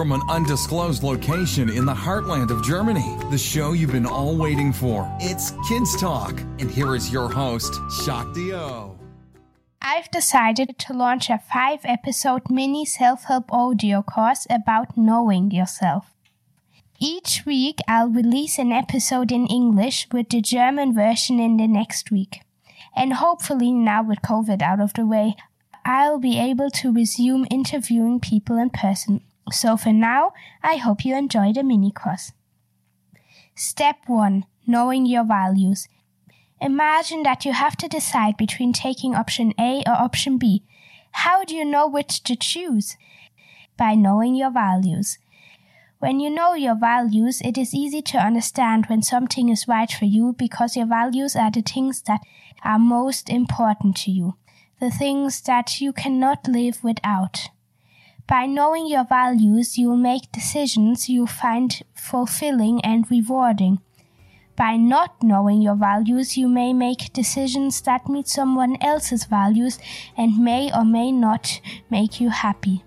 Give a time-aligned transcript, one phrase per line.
[0.00, 3.18] from an undisclosed location in the heartland of Germany.
[3.30, 5.06] The show you've been all waiting for.
[5.20, 8.98] It's Kidz Talk, and here is your host, Shakti O.
[9.82, 16.06] I've decided to launch a five episode mini self help audio course about knowing yourself.
[16.98, 22.10] Each week, I'll release an episode in English with the German version in the next
[22.10, 22.40] week.
[22.96, 25.36] And hopefully, now with COVID out of the way,
[25.84, 29.20] I'll be able to resume interviewing people in person.
[29.50, 30.32] So for now,
[30.62, 32.32] I hope you enjoy the mini course.
[33.54, 35.88] Step 1 Knowing your values.
[36.60, 40.62] Imagine that you have to decide between taking option A or option B.
[41.12, 42.96] How do you know which to choose?
[43.76, 45.18] By knowing your values.
[45.98, 50.04] When you know your values, it is easy to understand when something is right for
[50.04, 52.20] you because your values are the things that
[52.62, 54.34] are most important to you
[54.80, 57.48] the things that you cannot live without.
[58.30, 63.80] By knowing your values, you'll make decisions you find fulfilling and rewarding.
[64.54, 69.80] By not knowing your values, you may make decisions that meet someone else's values
[70.16, 71.60] and may or may not
[71.90, 72.84] make you happy.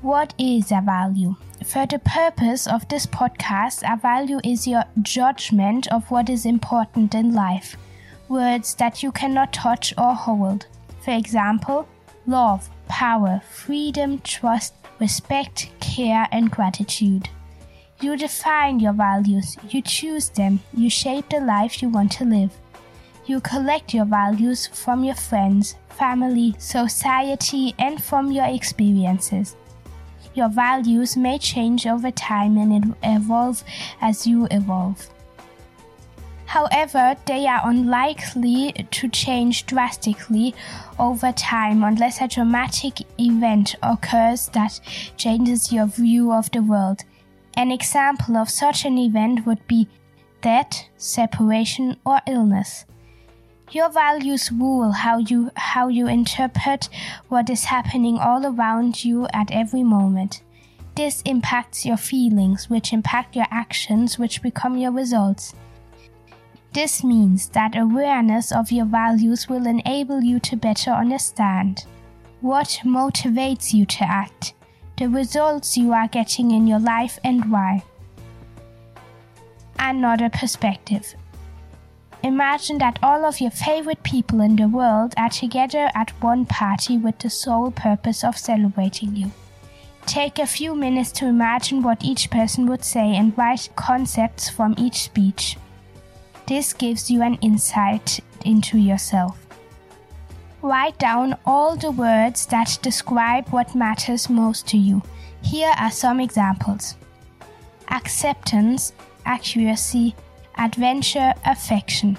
[0.00, 1.36] What is a value?
[1.66, 7.14] For the purpose of this podcast, a value is your judgment of what is important
[7.14, 7.76] in life
[8.30, 10.66] words that you cannot touch or hold.
[11.00, 11.86] For example,
[12.26, 17.28] love, power, freedom, trust, respect, care, and gratitude.
[18.00, 22.52] You define your values, you choose them, you shape the life you want to live.
[23.26, 29.56] You collect your values from your friends, family, society, and from your experiences.
[30.34, 33.64] Your values may change over time and evolve
[34.00, 35.10] as you evolve.
[36.48, 40.54] However, they are unlikely to change drastically
[40.98, 44.80] over time unless a dramatic event occurs that
[45.18, 47.04] changes your view of the world.
[47.54, 49.88] An example of such an event would be
[50.40, 52.86] death, separation, or illness.
[53.70, 56.88] Your values rule how you how you interpret
[57.28, 60.42] what is happening all around you at every moment.
[60.94, 65.52] This impacts your feelings, which impact your actions, which become your results.
[66.72, 71.84] This means that awareness of your values will enable you to better understand
[72.40, 74.54] what motivates you to act,
[74.96, 77.82] the results you are getting in your life, and why.
[79.78, 81.14] Another perspective.
[82.22, 86.98] Imagine that all of your favorite people in the world are together at one party
[86.98, 89.30] with the sole purpose of celebrating you.
[90.04, 94.74] Take a few minutes to imagine what each person would say and write concepts from
[94.76, 95.56] each speech.
[96.48, 99.46] This gives you an insight into yourself.
[100.62, 105.02] Write down all the words that describe what matters most to you.
[105.42, 106.96] Here are some examples
[107.90, 108.94] acceptance,
[109.26, 110.14] accuracy,
[110.56, 112.16] adventure, affection,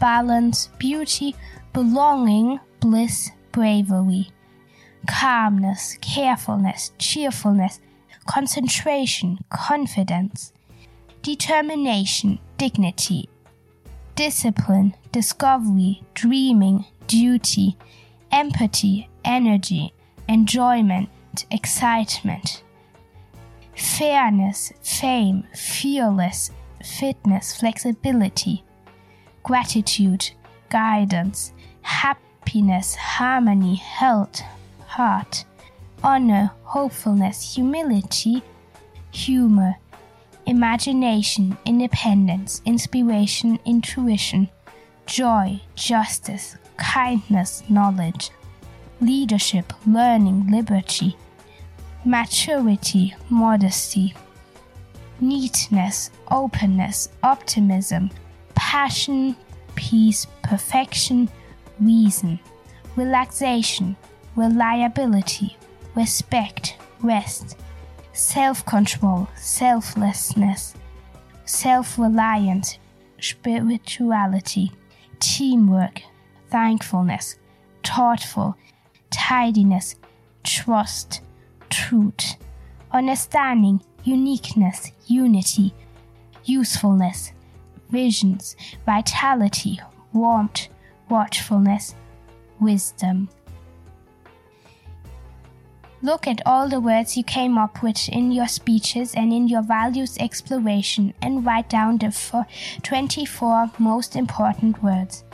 [0.00, 1.34] balance, beauty,
[1.74, 4.30] belonging, bliss, bravery,
[5.06, 7.80] calmness, carefulness, cheerfulness,
[8.26, 10.54] concentration, confidence,
[11.20, 13.28] determination, dignity,
[14.18, 17.76] discipline, discovery, dreaming, duty,
[18.32, 19.94] empathy, energy,
[20.28, 21.08] enjoyment,
[21.52, 22.64] excitement,
[23.76, 26.50] fairness, fame, fearless,
[26.82, 28.64] fitness, flexibility,
[29.44, 30.28] gratitude,
[30.68, 31.52] guidance,
[31.82, 34.42] happiness, harmony, health,
[34.88, 35.44] heart,
[36.02, 38.42] honor, hopefulness, humility,
[39.12, 39.76] humor,
[40.48, 44.48] imagination, independence, inspiration, intuition,
[45.04, 48.30] joy, justice, kindness, knowledge,
[48.98, 51.14] leadership, learning, liberty,
[52.02, 54.14] maturity, modesty,
[55.20, 58.10] neatness, openness, optimism,
[58.54, 59.36] passion,
[59.74, 61.28] peace, perfection,
[61.78, 62.40] reason,
[62.96, 63.94] relaxation,
[64.34, 65.58] reliability,
[65.94, 67.54] respect, rest
[68.18, 70.74] self control, selflessness,
[71.44, 72.78] self reliance,
[73.20, 74.72] spirituality,
[75.20, 76.02] teamwork,
[76.50, 77.36] thankfulness,
[77.84, 78.56] thoughtful,
[79.10, 79.94] tidiness,
[80.42, 81.20] trust,
[81.70, 82.34] truth,
[82.90, 85.72] understanding, uniqueness, unity,
[86.44, 87.32] usefulness,
[87.88, 89.78] visions, vitality,
[90.12, 90.68] warmth,
[91.08, 91.94] watchfulness,
[92.58, 93.28] wisdom.
[96.00, 99.62] Look at all the words you came up with in your speeches and in your
[99.62, 102.46] values exploration and write down the
[102.84, 105.24] 24 most important words.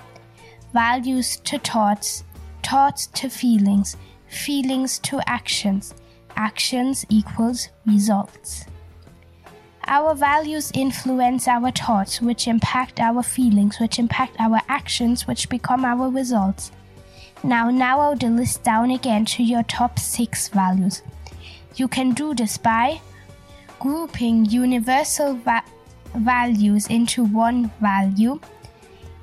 [0.72, 2.24] Values to thoughts,
[2.62, 5.94] thoughts to feelings, feelings to actions,
[6.34, 8.64] actions equals results.
[9.86, 15.84] Our values influence our thoughts, which impact our feelings, which impact our actions, which become
[15.84, 16.70] our results.
[17.44, 21.02] Now narrow the list down again to your top six values.
[21.76, 23.02] You can do this by
[23.78, 25.62] grouping universal va-
[26.14, 28.40] values into one value,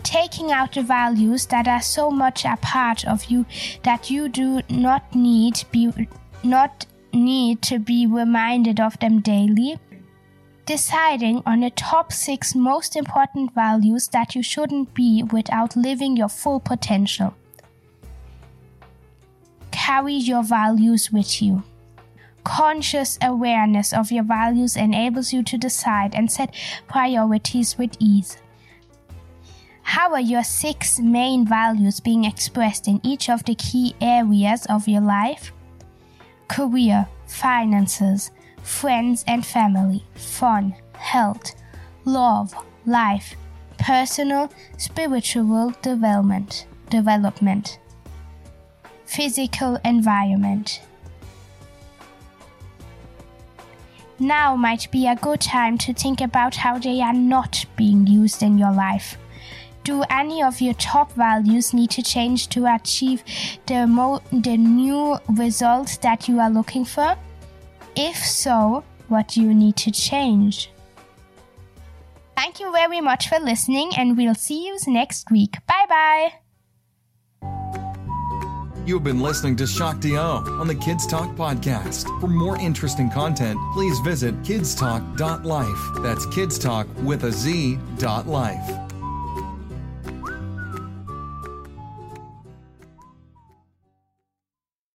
[0.03, 3.43] taking out the values that are so much a part of you
[3.81, 5.91] that you do not need be
[6.43, 9.79] not need to be reminded of them daily
[10.67, 16.29] deciding on the top six most important values that you shouldn't be without living your
[16.29, 17.33] full potential.
[19.91, 21.63] Carry your values with you.
[22.45, 26.55] Conscious awareness of your values enables you to decide and set
[26.87, 28.37] priorities with ease.
[29.81, 34.87] How are your six main values being expressed in each of the key areas of
[34.87, 35.51] your life?
[36.47, 38.31] Career, finances,
[38.63, 41.53] friends and family, fun, health,
[42.05, 42.55] love,
[42.85, 43.35] life,
[43.77, 47.77] personal, spiritual development, development,
[49.11, 50.81] physical environment.
[54.19, 58.41] Now might be a good time to think about how they are not being used
[58.41, 59.17] in your life.
[59.83, 63.23] Do any of your top values need to change to achieve
[63.65, 67.17] the, mo- the new result that you are looking for?
[67.95, 70.71] If so, what do you need to change?
[72.37, 75.57] Thank you very much for listening, and we'll see you next week.
[75.67, 76.50] Bye bye.
[78.83, 82.07] You've been listening to Shakti on the Kidz Talk podcast.
[82.19, 86.03] For more interesting content, please visit kidztalk.life.
[86.03, 88.80] That's kidstalk with a Z dot life.